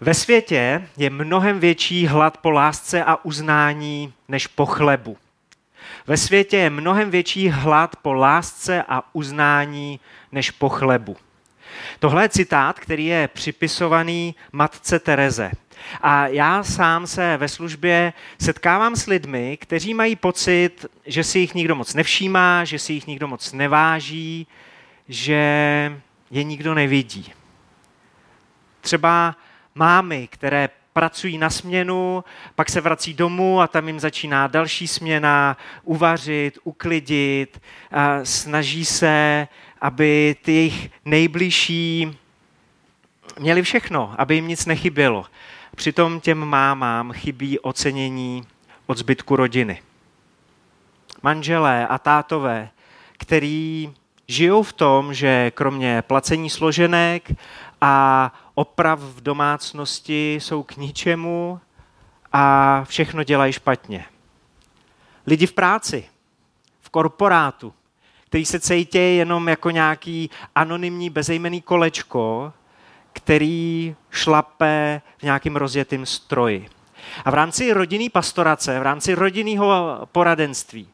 [0.00, 5.16] Ve světě je mnohem větší hlad po lásce a uznání než po chlebu.
[6.06, 10.00] Ve světě je mnohem větší hlad po lásce a uznání
[10.32, 11.16] než po chlebu.
[11.98, 15.50] Tohle je citát, který je připisovaný matce Tereze.
[16.00, 21.54] A já sám se ve službě setkávám s lidmi, kteří mají pocit, že si jich
[21.54, 24.46] nikdo moc nevšímá, že si jich nikdo moc neváží,
[25.08, 25.42] že
[26.30, 27.32] je nikdo nevidí.
[28.80, 29.36] Třeba
[29.74, 32.24] mámy, které pracují na směnu,
[32.54, 37.60] pak se vrací domů a tam jim začíná další směna, uvařit, uklidit,
[38.22, 39.48] snaží se,
[39.80, 42.18] aby ty jejich nejbližší
[43.38, 45.26] měli všechno, aby jim nic nechybělo.
[45.76, 48.42] Přitom těm mámám chybí ocenění
[48.86, 49.82] od zbytku rodiny.
[51.22, 52.70] Manželé a tátové,
[53.18, 53.94] který
[54.28, 57.32] žijou v tom, že kromě placení složenek
[57.80, 61.60] a oprav v domácnosti jsou k ničemu
[62.32, 64.04] a všechno dělají špatně.
[65.26, 66.04] Lidi v práci,
[66.80, 67.72] v korporátu,
[68.26, 72.52] který se cítí jenom jako nějaký anonymní bezejmený kolečko,
[73.12, 76.68] který šlape v nějakým rozjetým stroji.
[77.24, 80.88] A v rámci rodinný pastorace, v rámci rodinného poradenství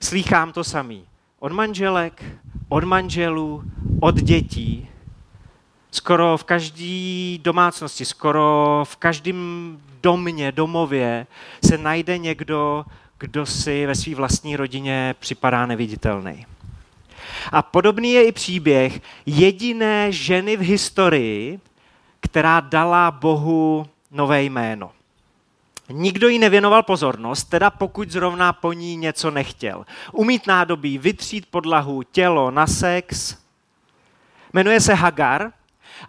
[0.00, 1.04] slýchám to samý.
[1.38, 2.24] Od manželek,
[2.68, 3.62] od manželů,
[4.00, 4.88] od dětí,
[5.90, 11.26] skoro v každé domácnosti, skoro v každém domě, domově
[11.64, 12.84] se najde někdo,
[13.18, 16.46] kdo si ve své vlastní rodině připadá neviditelný.
[17.52, 21.60] A podobný je i příběh jediné ženy v historii,
[22.20, 24.90] která dala Bohu nové jméno.
[25.90, 29.86] Nikdo jí nevěnoval pozornost, teda pokud zrovna po ní něco nechtěl.
[30.12, 33.36] Umít nádobí, vytřít podlahu, tělo na sex.
[34.52, 35.52] Jmenuje se Hagar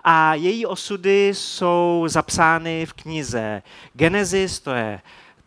[0.03, 3.61] a její osudy jsou zapsány v knize
[3.93, 5.01] Genesis, to je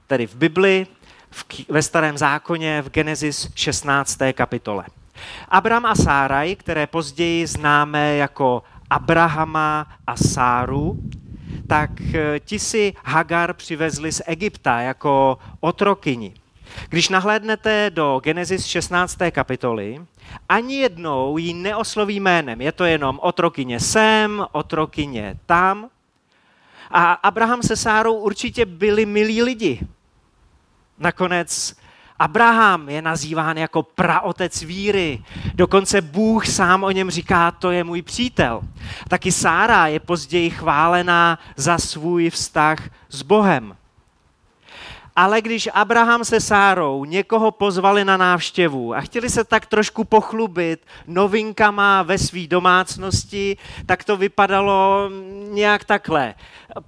[0.07, 0.87] tedy v Bibli,
[1.31, 4.19] v, ve starém zákoně v Genesis 16.
[4.33, 4.85] kapitole.
[5.49, 10.99] Abram a Sáraj, které později známe jako Abrahama a Sáru,
[11.67, 16.35] tak eh, ti si Hagar přivezli z Egypta jako otrokyni.
[16.89, 19.19] Když nahlédnete do Genesis 16.
[19.31, 20.03] kapitoly,
[20.49, 22.61] ani jednou ji neosloví jménem.
[22.61, 25.89] Je to jenom otrokyně sem, otrokyně tam.
[26.91, 29.81] A Abraham se Sárou určitě byli milí lidi.
[30.99, 31.77] Nakonec
[32.19, 35.23] Abraham je nazýván jako praotec víry.
[35.55, 38.63] Dokonce Bůh sám o něm říká, to je můj přítel.
[39.09, 42.79] Taky Sára je později chválená za svůj vztah
[43.09, 43.77] s Bohem.
[45.17, 50.81] Ale když Abraham se Sárou někoho pozvali na návštěvu a chtěli se tak trošku pochlubit
[51.07, 53.57] novinkama ve své domácnosti,
[53.87, 55.11] tak to vypadalo
[55.49, 56.35] nějak takhle.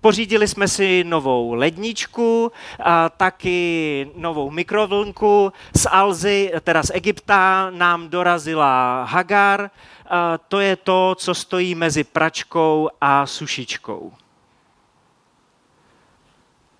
[0.00, 5.52] Pořídili jsme si novou ledničku, a taky novou mikrovlnku.
[5.76, 9.70] Z Alzy, teda z Egypta, nám dorazila Hagar.
[10.10, 14.12] A to je to, co stojí mezi pračkou a sušičkou.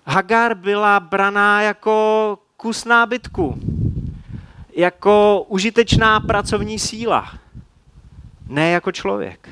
[0.05, 3.59] Hagar byla braná jako kus nábytku,
[4.75, 7.33] jako užitečná pracovní síla,
[8.47, 9.49] ne jako člověk.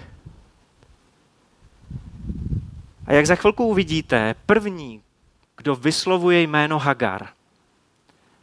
[3.05, 5.01] A jak za chvilku uvidíte, první,
[5.57, 7.27] kdo vyslovuje jméno Hagar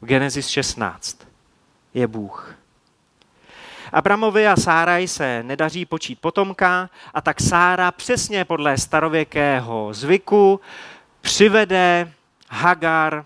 [0.01, 1.19] v Genesis 16,
[1.95, 2.55] je Bůh.
[3.93, 10.61] Abramovi a Sáraj se nedaří počít potomka a tak Sára přesně podle starověkého zvyku
[11.21, 12.13] přivede
[12.49, 13.25] Hagar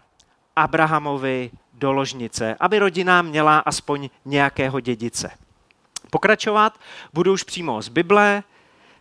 [0.56, 5.30] Abrahamovi do ložnice, aby rodina měla aspoň nějakého dědice.
[6.10, 6.78] Pokračovat
[7.12, 8.42] budu už přímo z Bible.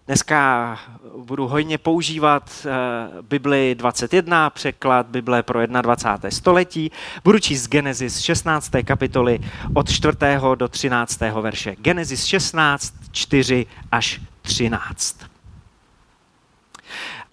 [0.07, 0.79] Dneska
[1.17, 6.31] budu hojně používat eh, Bibli 21, překlad Bible pro 21.
[6.31, 6.91] století.
[7.23, 8.71] Budu číst Genesis 16.
[8.85, 9.39] kapitoly
[9.73, 10.17] od 4.
[10.55, 11.19] do 13.
[11.41, 11.75] verše.
[11.75, 15.32] Genesis 16, 4 až 13.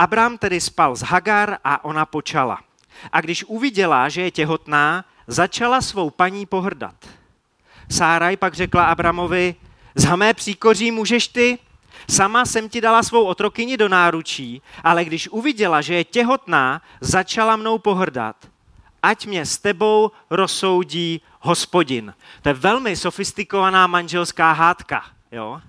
[0.00, 2.58] Abraham tedy spal s Hagar a ona počala.
[3.12, 6.94] A když uviděla, že je těhotná, začala svou paní pohrdat.
[7.90, 9.54] Sáraj pak řekla Abramovi,
[9.94, 11.58] z hamé příkoří můžeš ty?
[12.10, 17.56] Sama jsem ti dala svou otrokyni do náručí, ale když uviděla, že je těhotná, začala
[17.56, 18.36] mnou pohrdat.
[19.02, 22.14] Ať mě s tebou rozsoudí hospodin.
[22.42, 25.04] To je velmi sofistikovaná manželská hádka.
[25.32, 25.60] Jo?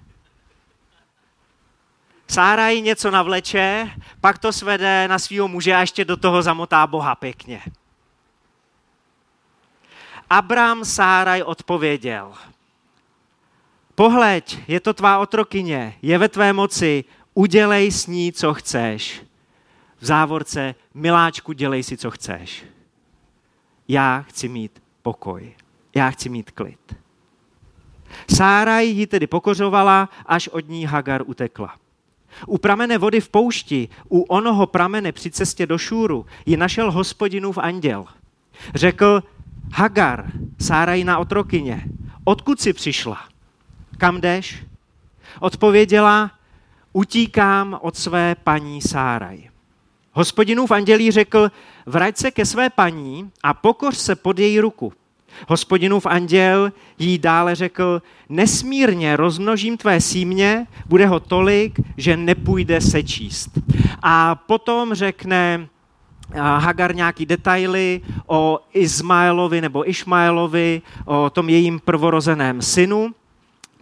[2.31, 3.91] Sára jí něco navleče,
[4.21, 7.61] pak to svede na svého muže a ještě do toho zamotá Boha pěkně.
[10.29, 12.33] Abram Sáraj odpověděl,
[13.95, 19.21] pohleď, je to tvá otrokyně, je ve tvé moci, udělej s ní, co chceš.
[19.99, 22.65] v závorce, miláčku, dělej si, co chceš.
[23.87, 25.55] Já chci mít pokoj.
[25.95, 26.95] Já chci mít klid.
[28.35, 31.81] Sáraj ji tedy pokořovala, až od ní Hagar utekla.
[32.47, 37.57] U pramene vody v poušti, u onoho pramene při cestě do Šúru, ji našel hospodinův
[37.57, 38.05] anděl.
[38.75, 39.23] Řekl,
[39.73, 40.31] Hagar,
[40.61, 41.83] Sárajina otrokyně,
[42.23, 43.17] odkud jsi přišla?
[43.97, 44.63] Kam jdeš?
[45.39, 46.31] Odpověděla,
[46.93, 49.49] utíkám od své paní Sáraj.
[50.13, 51.51] Hospodinův andělí řekl,
[51.85, 54.93] vrať se ke své paní a pokoř se pod její ruku.
[55.47, 63.49] Hospodinův anděl jí dále řekl, nesmírně rozmnožím tvé símě, bude ho tolik, že nepůjde sečíst.
[64.03, 65.67] A potom řekne
[66.35, 73.11] Hagar nějaký detaily o Izmaelovi nebo Išmaelovi, o tom jejím prvorozeném synu.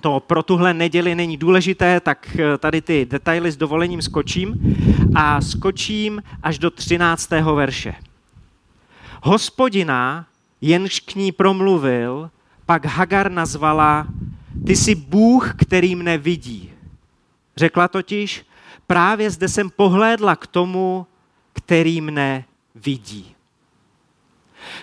[0.02, 4.76] To pro tuhle neděli není důležité, tak eh, tady ty detaily s dovolením skočím
[5.16, 7.30] a skočím až do 13.
[7.30, 7.96] verše.
[9.24, 10.26] Hospodina
[10.62, 12.30] jenž k ní promluvil,
[12.66, 14.08] pak Hagar nazvala,
[14.66, 16.72] ty jsi Bůh, který mne vidí.
[17.58, 18.46] Řekla totiž,
[18.88, 21.06] právě zde jsem pohlédla k tomu,
[21.54, 22.46] který mne
[22.76, 23.36] vidí.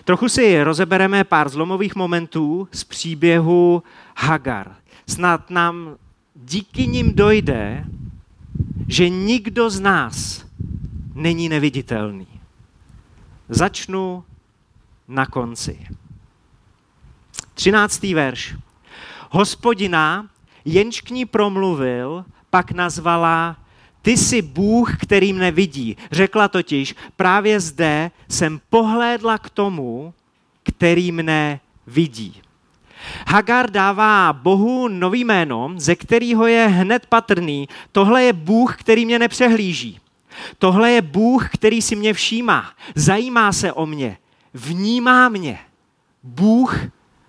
[0.04, 3.82] Trochu si rozebereme pár zlomových momentů z příběhu
[4.16, 4.76] Hagar.
[5.06, 5.96] Snad nám
[6.34, 7.84] díky nim dojde,
[8.88, 10.46] že nikdo z nás
[11.14, 12.26] není neviditelný.
[13.48, 14.24] Začnu
[15.08, 15.86] na konci.
[17.54, 18.54] Třináctý verš.
[19.30, 20.26] Hospodina,
[20.64, 23.56] jenž k ní promluvil, pak nazvala
[24.02, 25.96] ty jsi Bůh, který mne vidí.
[26.12, 30.14] Řekla totiž, právě zde jsem pohlédla k tomu,
[30.62, 32.42] který mne vidí.
[33.28, 37.68] Hagar dává Bohu nový jméno, ze kterého je hned patrný.
[37.92, 40.00] Tohle je Bůh, který mě nepřehlíží.
[40.58, 42.70] Tohle je Bůh, který si mě všímá.
[42.94, 44.18] Zajímá se o mě
[44.56, 45.58] vnímá mě.
[46.22, 46.76] Bůh,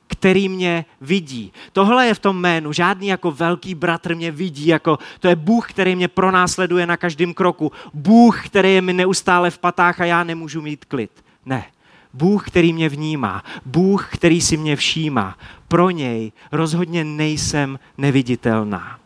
[0.07, 1.53] který mě vidí.
[1.73, 2.73] Tohle je v tom jménu.
[2.73, 7.33] Žádný jako velký bratr mě vidí, jako to je Bůh, který mě pronásleduje na každém
[7.33, 7.71] kroku.
[7.93, 11.11] Bůh, který je mi neustále v patách a já nemůžu mít klid.
[11.45, 11.65] Ne.
[12.13, 13.43] Bůh, který mě vnímá.
[13.65, 15.37] Bůh, který si mě všímá.
[15.67, 18.99] Pro něj rozhodně nejsem neviditelná.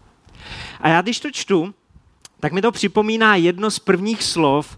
[0.82, 1.74] A já když to čtu,
[2.40, 4.78] tak mi to připomíná jedno z prvních slov,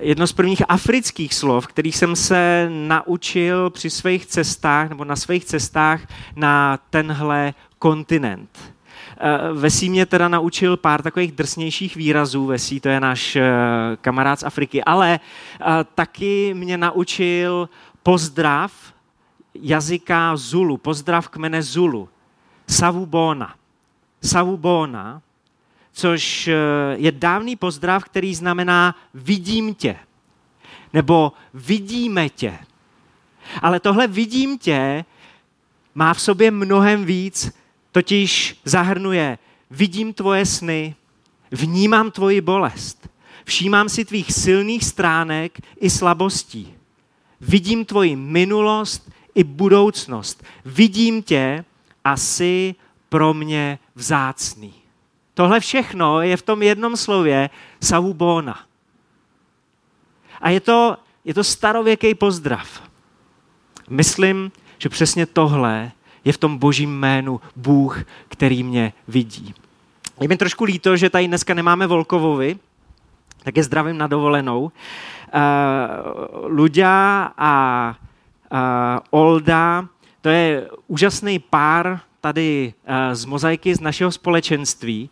[0.00, 5.44] jedno z prvních afrických slov, kterých jsem se naučil při svých cestách nebo na svých
[5.44, 6.00] cestách
[6.36, 8.74] na tenhle kontinent.
[9.18, 13.52] Eh, Vesí mě teda naučil pár takových drsnějších výrazů, Vesí to je náš eh,
[14.00, 15.64] kamarád z Afriky, ale eh,
[15.94, 17.68] taky mě naučil
[18.02, 18.72] pozdrav
[19.54, 22.08] jazyka Zulu, pozdrav kmene Zulu,
[22.68, 23.54] Savubona.
[24.22, 25.22] Savubona
[25.94, 26.54] což eh,
[26.96, 29.96] je dávný pozdrav, který znamená vidím tě,
[30.92, 32.58] nebo vidíme tě.
[33.62, 35.04] Ale tohle vidím tě
[35.94, 37.52] má v sobě mnohem víc,
[37.92, 39.38] totiž zahrnuje
[39.70, 40.94] vidím tvoje sny,
[41.50, 43.08] vnímám tvoji bolest,
[43.44, 46.74] všímám si tvých silných stránek i slabostí,
[47.40, 51.64] vidím tvoji minulost i budoucnost, vidím tě
[52.04, 52.74] a jsi
[53.08, 54.83] pro mě vzácný.
[55.34, 57.50] Tohle všechno je v tom jednom slově
[57.80, 58.60] savubona.
[60.40, 62.82] A je to, je to starověký pozdrav.
[63.90, 65.92] Myslím, že přesně tohle
[66.24, 69.54] je v tom božím jménu Bůh, který mě vidí.
[70.20, 72.58] Je mi trošku líto, že tady dneska nemáme Volkovovi,
[73.42, 74.62] tak je zdravím na dovolenou.
[74.62, 74.70] Uh,
[76.46, 77.94] Luďa a
[78.52, 78.58] uh,
[79.10, 79.88] Olda,
[80.20, 85.10] to je úžasný pár, tady eh, z mozaiky z našeho společenství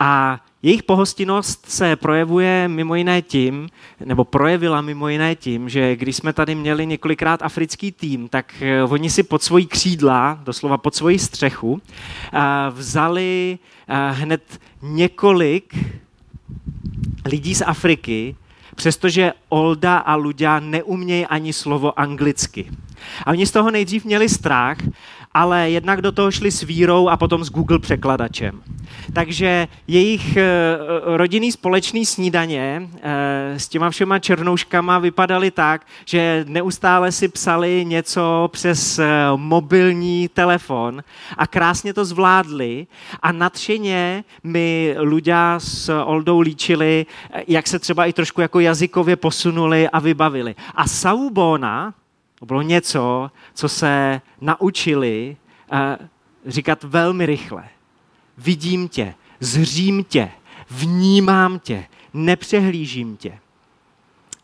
[0.00, 3.68] a jejich pohostinnost se projevuje mimo jiné tím,
[4.04, 8.82] nebo projevila mimo jiné tím, že když jsme tady měli několikrát africký tým, tak eh,
[8.82, 11.80] oni si pod svojí křídla, doslova pod svoji střechu,
[12.32, 13.58] eh, vzali
[14.10, 14.42] hned
[14.82, 15.76] několik
[17.24, 18.36] lidí z Afriky,
[18.74, 22.70] přestože Olda a Luďa neumějí ani slovo anglicky.
[23.26, 24.76] A oni z toho nejdřív měli strach
[25.36, 28.62] ale jednak do toho šli s vírou a potom s Google překladačem.
[29.12, 30.44] Takže jejich eh,
[31.04, 38.48] rodinný společný snídaně eh, s těma všema černouškama vypadaly tak, že neustále si psali něco
[38.52, 41.04] přes eh, mobilní telefon
[41.36, 42.86] a krásně to zvládli
[43.22, 47.06] a nadšeně mi Luďa s Oldou líčili,
[47.48, 50.54] jak se třeba i trošku jako jazykově posunuli a vybavili.
[50.74, 51.94] A Saubona,
[52.38, 55.36] to bylo něco, co se naučili
[55.72, 56.06] uh,
[56.46, 57.68] říkat velmi rychle.
[58.38, 60.30] Vidím tě, zřím tě,
[60.70, 63.38] vnímám tě, nepřehlížím tě.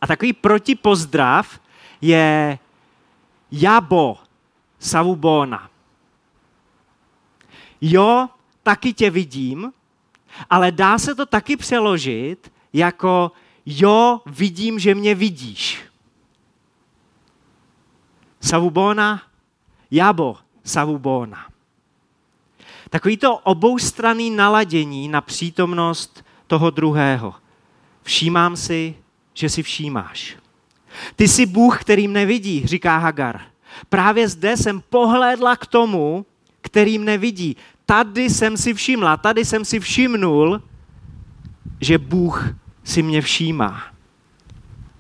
[0.01, 1.61] A takový protipozdrav
[2.01, 2.59] je
[3.53, 4.19] Jabo
[4.79, 5.71] Savubona.
[7.81, 8.29] Jo,
[8.63, 9.73] taky tě vidím,
[10.51, 13.33] ale dá se to taky přeložit jako
[13.67, 15.92] jo, vidím, že mě vidíš.
[18.43, 19.23] Savubona,
[19.91, 21.47] jabo, savubona.
[22.91, 27.35] Takový to oboustranný naladění na přítomnost toho druhého.
[28.03, 28.95] Všímám si,
[29.35, 30.37] že si všímáš.
[31.17, 33.41] Ty jsi Bůh, kterým nevidí, říká Hagar.
[33.89, 36.27] Právě zde jsem pohlédla k tomu,
[36.61, 37.57] kterým nevidí.
[37.87, 40.63] Tady jsem si všimla, tady jsem si všimnul,
[41.81, 43.83] že Bůh si mě všímá.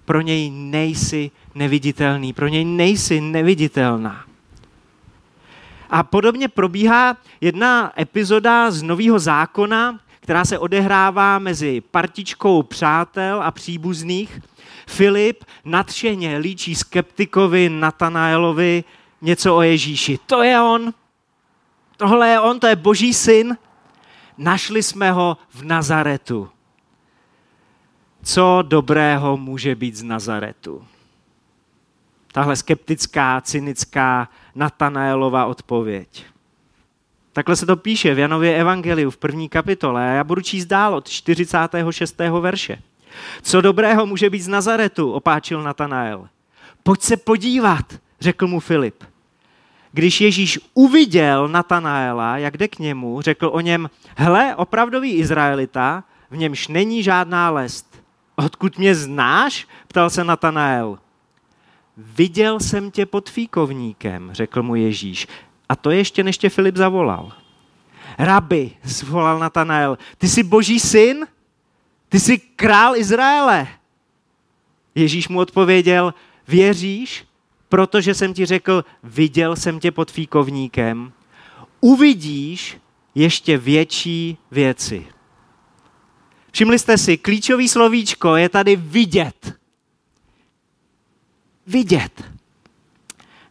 [0.05, 4.25] Pro něj nejsi neviditelný, pro něj nejsi neviditelná.
[5.91, 13.51] A podobně probíhá jedna epizoda z Nového zákona, která se odehrává mezi partičkou přátel a
[13.51, 14.41] příbuzných.
[14.87, 18.85] Filip nadšeně líčí skeptikovi Natanaelovi
[19.21, 20.19] něco o Ježíši.
[20.27, 20.93] To je on,
[21.97, 23.57] tohle je on, to je boží syn.
[24.39, 26.49] Našli jsme ho v Nazaretu.
[28.23, 30.87] Co dobrého může být z Nazaretu?
[32.33, 36.25] Tahle skeptická, cynická Natanaelova odpověď.
[37.33, 40.95] Takhle se to píše v Janově Evangeliu v první kapitole a já budu číst dál
[40.95, 42.19] od 46.
[42.41, 42.79] verše.
[43.43, 46.29] Co dobrého může být z Nazaretu, opáčil Natanael.
[46.83, 47.85] Pojď se podívat,
[48.21, 49.05] řekl mu Filip.
[49.93, 56.37] Když Ježíš uviděl Natanaela, jak jde k němu, řekl o něm, hle, opravdový Izraelita, v
[56.37, 58.03] němž není žádná lest.
[58.37, 59.67] Odkud mě znáš?
[59.89, 60.99] ptal se Natanael.
[61.97, 65.27] Viděl jsem tě pod fíkovníkem, řekl mu Ježíš.
[65.69, 67.33] A to ještě než tě Filip zavolal.
[68.19, 71.27] Rabi, zvolal Natanael, ty jsi boží syn?
[72.09, 73.69] Ty jsi král Izraele.
[74.95, 76.15] Ježíš mu odpověděl,
[76.49, 77.25] věříš,
[77.69, 81.13] protože jsem ti řekl, viděl jsem tě pod fíkovníkem,
[81.81, 82.77] uvidíš
[83.15, 85.07] ještě větší věci.
[86.53, 89.62] Všimli jste si, klíčový slovíčko je tady vidět.
[91.67, 92.25] Vidět.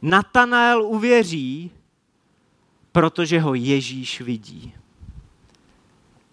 [0.02, 1.72] Natanael uvěří,
[2.92, 4.74] protože ho Ježíš vidí.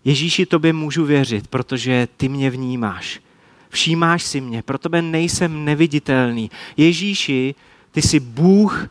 [0.04, 3.20] Ježíši, tobě můžu věřit, protože ty mě vnímáš.
[3.68, 6.50] Všímáš si mě, pro tebe nejsem neviditelný.
[6.76, 7.54] Ježíši,
[7.90, 8.88] ty jsi Bůh,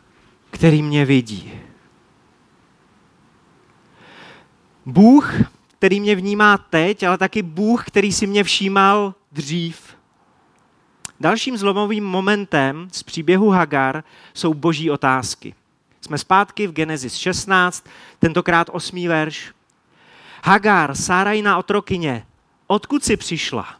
[0.50, 1.52] který mě vidí.
[4.86, 5.34] Bůh,
[5.78, 9.87] který mě vnímá teď, ale taky Bůh, který si mě všímal dřív.
[11.20, 15.54] Dalším zlomovým momentem z příběhu Hagar jsou boží otázky.
[16.00, 17.86] Jsme zpátky v Genesis 16,
[18.18, 19.52] tentokrát osmý verš.
[20.44, 22.26] Hagar, Sárajna otrokyně,
[22.66, 23.74] odkud jsi přišla?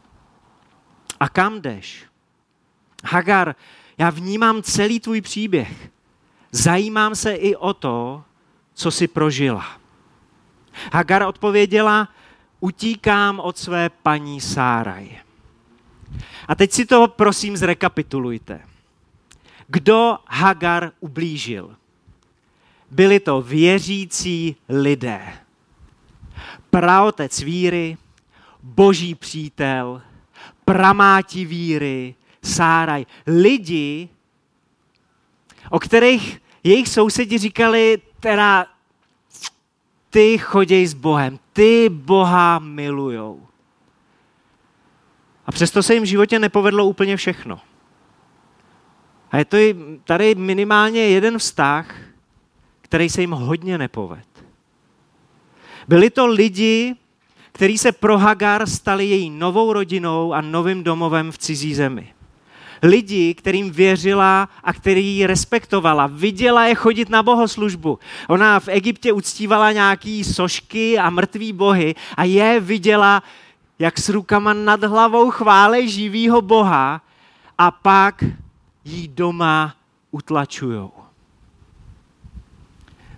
[1.21, 2.05] A kam jdeš?
[3.05, 3.55] Hagar,
[3.99, 5.91] já vnímám celý tvůj příběh.
[6.53, 8.25] Zajímám se i o to,
[8.75, 9.67] co jsi prožila.
[10.93, 12.09] Hagar odpověděla,
[12.61, 15.28] utíkám od své paní Sáraj.
[16.49, 18.61] A teď si to prosím zrekapitulujte.
[19.67, 21.77] Kdo Hagar ublížil?
[22.91, 25.33] Byli to věřící lidé.
[26.71, 27.97] Praotec víry,
[28.63, 30.03] boží přítel,
[30.65, 33.07] pramáti víry, Sáraj.
[33.27, 34.09] Lidi,
[35.71, 38.67] o kterých jejich sousedi říkali, teda
[40.11, 43.48] ty choděj s Bohem, ty Boha milujou.
[45.49, 47.61] A přesto se jim v životě nepovedlo úplně všechno.
[49.31, 49.57] A je to
[50.05, 51.95] tady minimálně jeden vztah,
[52.81, 54.27] který se jim hodně nepoved.
[55.89, 56.97] Byli to lidi,
[57.53, 62.15] kteří se pro Hagar stali její novou rodinou a novým domovem v cizí zemi
[62.83, 66.07] lidi, kterým věřila a který ji respektovala.
[66.07, 67.99] Viděla je chodit na bohoslužbu.
[68.29, 73.23] Ona v Egyptě uctívala nějaký sošky a mrtvý bohy a je viděla,
[73.79, 77.03] jak s rukama nad hlavou chvále živýho boha
[77.59, 78.25] a pak
[78.85, 79.77] jí doma
[80.11, 80.93] utlačujou.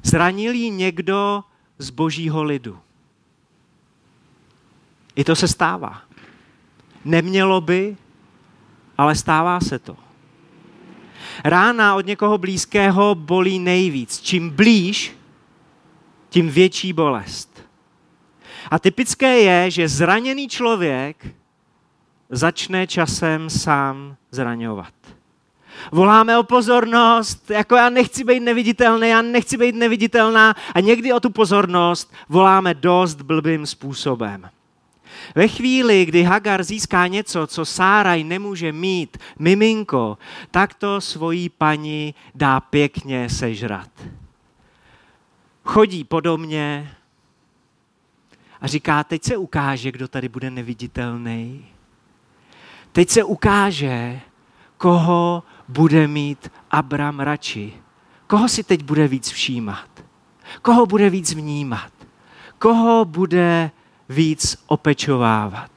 [0.03, 1.45] Zranil jí někdo
[1.79, 2.79] z božího lidu.
[5.17, 6.03] I to se stává.
[7.05, 7.97] Nemělo by,
[8.99, 9.97] ale stává se to.
[11.45, 14.21] Rána od někoho blízkého bolí nejvíc.
[14.21, 15.17] Čím blíž,
[16.29, 17.50] tím větší bolest.
[18.71, 21.27] A typické je, že zraněný člověk
[22.31, 24.95] začne časem sám zraňovat.
[25.93, 31.21] Voláme o pozornost, jako já nechci být neviditelný, já nechci být neviditelná a někdy o
[31.21, 34.51] tu pozornost voláme dost blbým způsobem.
[35.35, 40.19] Ve chvíli, kdy Hagar získá něco, co Sáraj nemůže mít, miminko,
[40.51, 43.91] tak to svojí paní dá pěkně sežrat.
[45.65, 46.95] Chodí po domě
[48.61, 51.67] a říká, teď se ukáže, kdo tady bude neviditelný.
[52.93, 54.21] Teď se ukáže,
[54.77, 57.73] koho bude mít Abram radši.
[58.27, 60.05] Koho si teď bude víc všímat?
[60.63, 61.93] Koho bude víc vnímat?
[62.59, 63.71] Koho bude
[64.09, 65.71] víc opečovávat?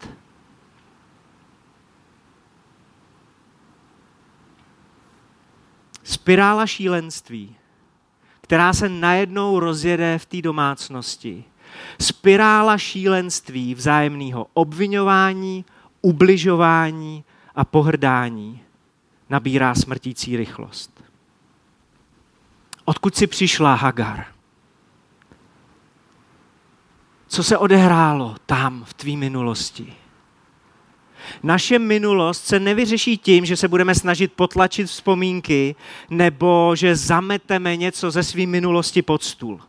[6.03, 7.55] Spirála šílenství,
[8.41, 11.43] která se najednou rozjede v té domácnosti.
[12.01, 15.65] Spirála šílenství vzájemného obvinování,
[16.01, 17.23] ubližování
[17.55, 18.61] a pohrdání
[19.29, 21.03] nabírá smrtící rychlost.
[22.85, 24.25] Odkud si přišla Hagar?
[27.27, 29.93] Co se odehrálo tam v tvý minulosti?
[31.43, 35.75] Naše minulost se nevyřeší tím, že se budeme snažit potlačit vzpomínky
[36.09, 39.61] nebo že zameteme něco ze své minulosti pod stůl.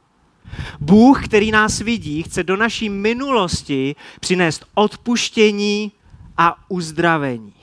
[0.80, 5.92] Bůh, který nás vidí, chce do naší minulosti přinést odpuštění
[6.36, 7.54] a uzdravení.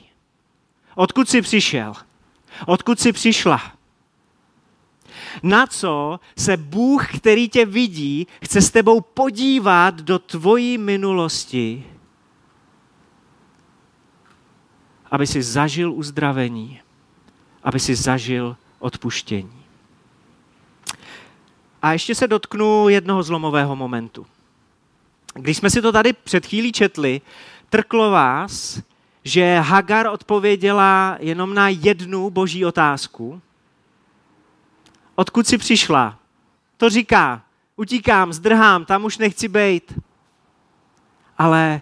[0.94, 1.92] Odkud jsi přišel?
[2.66, 3.72] Odkud jsi přišla?
[5.42, 11.84] Na co se Bůh, který tě vidí, chce s tebou podívat do tvojí minulosti,
[15.10, 16.80] aby si zažil uzdravení,
[17.62, 19.61] aby si zažil odpuštění.
[21.82, 24.26] A ještě se dotknu jednoho zlomového momentu.
[25.34, 27.20] Když jsme si to tady před chvílí četli,
[27.70, 28.80] trklo vás,
[29.24, 33.42] že Hagar odpověděla jenom na jednu boží otázku.
[35.14, 36.18] Odkud si přišla?
[36.76, 37.42] To říká,
[37.76, 39.98] utíkám, zdrhám, tam už nechci bejt.
[41.38, 41.80] Ale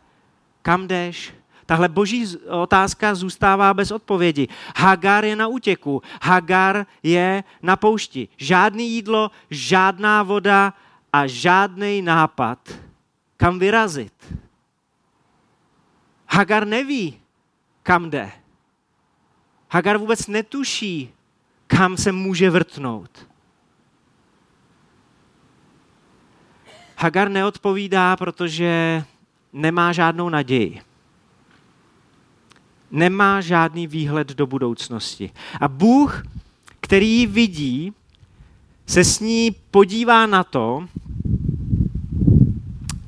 [0.63, 1.33] kam jdeš?
[1.71, 4.49] Tahle boží otázka zůstává bez odpovědi.
[4.77, 8.29] Hagar je na útěku, Hagar je na poušti.
[8.37, 10.75] Žádný jídlo, žádná voda
[11.13, 12.59] a žádný nápad,
[13.37, 14.35] kam vyrazit.
[16.29, 17.21] Hagar neví,
[17.83, 18.33] kam jde.
[19.71, 21.15] Hagar vůbec netuší,
[21.67, 23.29] kam se může vrtnout.
[26.97, 29.05] Hagar neodpovídá, protože
[29.53, 30.90] nemá žádnou naději.
[32.91, 35.31] Nemá žádný výhled do budoucnosti.
[35.61, 36.23] A Bůh,
[36.81, 37.93] který ji vidí,
[38.87, 40.89] se s ní podívá na to,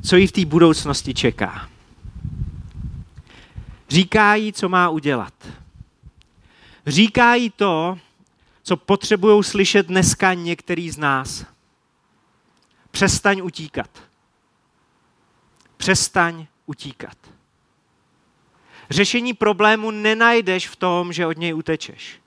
[0.02, 1.68] co jí v té budoucnosti čeká.
[3.88, 5.34] Říká jí, co má udělat.
[6.86, 7.98] Říká jí to,
[8.62, 11.44] co potřebují slyšet dneska některý z nás.
[12.90, 13.90] Přestaň utíkat.
[15.76, 17.16] Přestaň utíkat.
[18.92, 22.20] Řešení problému nenajdeš v tom, že od něj utečeš.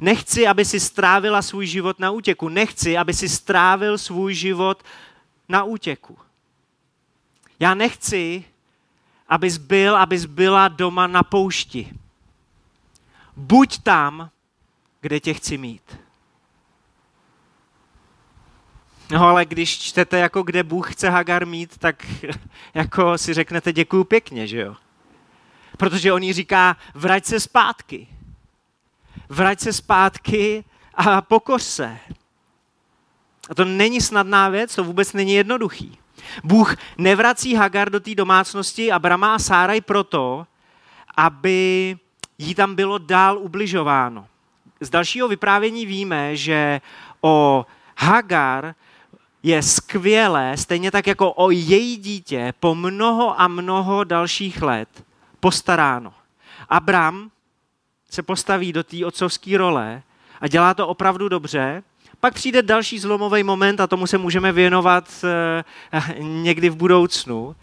[0.00, 2.48] Nechci, aby si strávila svůj život na útěku.
[2.48, 4.82] Nechci, aby si strávil svůj život
[5.48, 6.18] na útěku.
[7.60, 8.44] Já nechci,
[9.28, 11.92] abys byl, abys byla doma na poušti.
[13.36, 14.30] Buď tam,
[15.00, 15.98] kde tě chci mít.
[19.10, 22.06] No ale když čtete, jako kde Bůh chce Hagar mít, tak
[22.74, 24.76] jako si řeknete děkuju pěkně, že jo?
[25.82, 28.08] Protože on jí říká, vrať se zpátky.
[29.28, 30.64] Vrať se zpátky
[30.94, 31.98] a pokoř se.
[33.50, 35.98] A to není snadná věc, to vůbec není jednoduchý.
[36.44, 40.46] Bůh nevrací Hagar do té domácnosti Abrama a Sáraj proto,
[41.16, 41.96] aby
[42.38, 44.26] jí tam bylo dál ubližováno.
[44.80, 46.80] Z dalšího vyprávění víme, že
[47.20, 47.66] o
[47.98, 48.74] Hagar
[49.42, 54.88] je skvělé, stejně tak jako o její dítě, po mnoho a mnoho dalších let
[55.42, 56.14] postaráno.
[56.68, 57.30] Abram
[58.10, 60.02] se postaví do té otcovské role
[60.40, 61.82] a dělá to opravdu dobře.
[62.20, 65.64] Pak přijde další zlomový moment a tomu se můžeme věnovat eh,
[66.22, 67.56] někdy v budoucnu.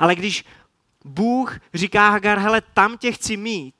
[0.00, 0.44] Ale když
[1.04, 3.74] Bůh říká Hagar, hele, tam tě chci mít,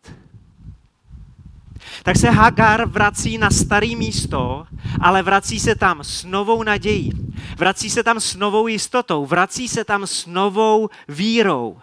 [2.02, 4.66] tak se Hagar vrací na starý místo,
[5.00, 7.12] ale vrací se tam s novou nadějí.
[7.56, 11.78] Vrací se tam s novou jistotou, vrací se tam s novou vírou.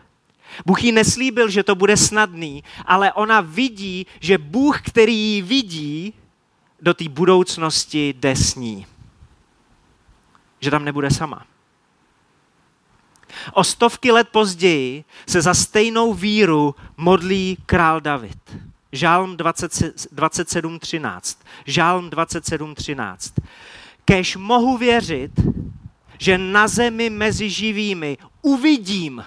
[0.66, 6.14] Bůh jí neslíbil, že to bude snadný, ale ona vidí, že Bůh, který ji vidí,
[6.82, 8.86] do té budoucnosti jde s ní.
[10.60, 11.46] Že tam nebude sama.
[13.54, 18.58] O stovky let později se za stejnou víru modlí král David.
[18.92, 21.38] Žálm 27.13.
[21.66, 23.44] Žálm 27.13.
[24.06, 25.32] Kež mohu věřit,
[26.18, 29.24] že na zemi mezi živými uvidím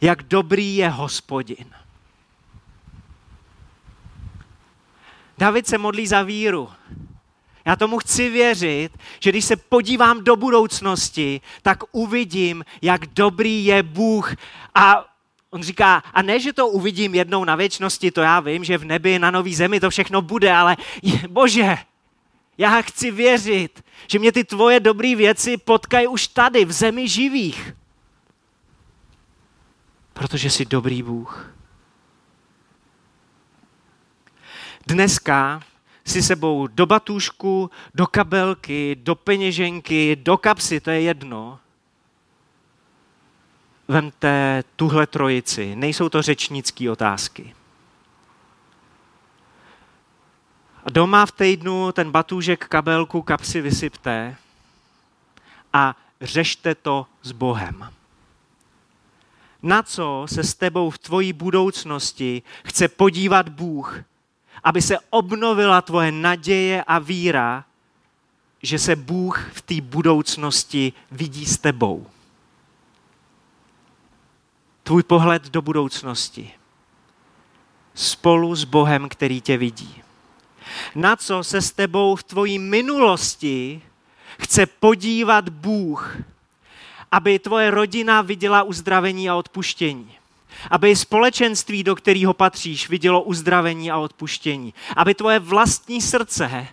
[0.00, 1.66] jak dobrý je hospodin.
[5.38, 6.68] David se modlí za víru.
[7.64, 13.82] Já tomu chci věřit, že když se podívám do budoucnosti, tak uvidím, jak dobrý je
[13.82, 14.34] Bůh.
[14.74, 15.04] A
[15.50, 18.84] on říká, a ne, že to uvidím jednou na věčnosti, to já vím, že v
[18.84, 20.76] nebi, na nový zemi to všechno bude, ale
[21.28, 21.76] bože,
[22.58, 27.74] já chci věřit, že mě ty tvoje dobré věci potkají už tady, v zemi živých.
[30.20, 31.50] Protože jsi dobrý Bůh.
[34.86, 35.62] Dneska
[36.04, 41.58] si sebou do batůžku, do kabelky, do peněženky, do kapsy, to je jedno.
[43.88, 45.76] Vemte tuhle trojici.
[45.76, 47.54] Nejsou to řečnické otázky.
[50.84, 54.36] A doma v týdnu ten batůžek, kabelku, kapsy vysypte
[55.72, 57.99] a řešte to s Bohem.
[59.62, 63.98] Na co se s tebou v tvojí budoucnosti chce podívat Bůh,
[64.64, 67.64] aby se obnovila tvoje naděje a víra,
[68.62, 72.06] že se Bůh v té budoucnosti vidí s tebou.
[74.82, 76.52] Tvůj pohled do budoucnosti.
[77.94, 80.02] Spolu s Bohem, který tě vidí.
[80.94, 83.82] Na co se s tebou v tvojí minulosti
[84.40, 86.16] chce podívat Bůh,
[87.12, 90.20] aby tvoje rodina viděla uzdravení a odpuštění
[90.70, 94.74] aby společenství, do kterého patříš, vidělo uzdravení a odpuštění.
[94.96, 96.68] Aby tvoje vlastní srdce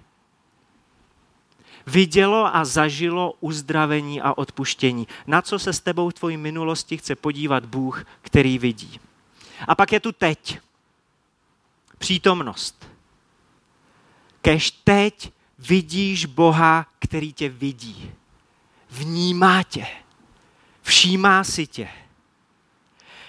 [1.87, 5.07] vidělo a zažilo uzdravení a odpuštění.
[5.27, 8.99] Na co se s tebou v tvojí minulosti chce podívat Bůh, který vidí.
[9.67, 10.59] A pak je tu teď.
[11.97, 12.89] Přítomnost.
[14.41, 18.11] Kež teď vidíš Boha, který tě vidí.
[18.89, 19.87] Vnímá tě.
[20.87, 21.89] Všímá si tě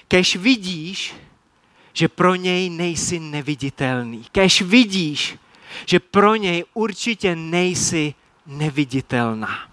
[0.09, 1.15] Kež vidíš,
[1.93, 4.25] že pro něj nejsi neviditelný.
[4.33, 5.37] Kež vidíš,
[5.87, 8.15] že pro něj určitě nejsi
[8.47, 9.68] neviditelná.